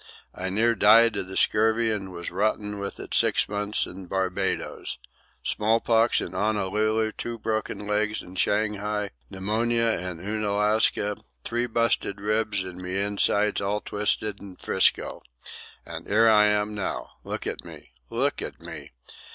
I 0.33 0.49
near 0.49 0.73
died 0.73 1.15
of 1.15 1.27
the 1.27 1.37
scurvy 1.37 1.91
and 1.91 2.11
was 2.11 2.31
rotten 2.31 2.79
with 2.79 2.99
it 2.99 3.13
six 3.13 3.47
months 3.47 3.85
in 3.85 4.07
Barbadoes. 4.07 4.97
Smallpox 5.43 6.21
in 6.21 6.33
'Onolulu, 6.33 7.11
two 7.11 7.37
broken 7.37 7.85
legs 7.85 8.23
in 8.23 8.35
Shanghai, 8.35 9.11
pnuemonia 9.31 9.93
in 9.99 10.19
Unalaska, 10.19 11.17
three 11.43 11.67
busted 11.67 12.19
ribs 12.19 12.63
an' 12.65 12.81
my 12.81 12.89
insides 12.89 13.61
all 13.61 13.79
twisted 13.79 14.39
in 14.39 14.55
'Frisco. 14.55 15.21
An' 15.85 16.07
'ere 16.07 16.31
I 16.31 16.45
am 16.45 16.73
now. 16.73 17.11
Look 17.23 17.45
at 17.45 17.63
me! 17.63 17.91
Look 18.09 18.41
at 18.41 18.59
me! 18.59 18.89